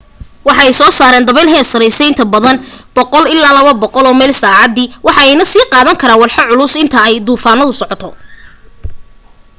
[0.47, 2.57] waxa ay soo saaran dabeyl heer sareysa inta badan
[2.95, 8.07] 100-200 meyl/saacadi waxa ayna sii qaadan karaan walxo culus inta ay duufantu socoto